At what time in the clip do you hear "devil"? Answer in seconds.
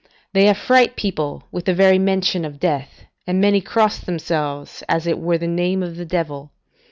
6.05-6.49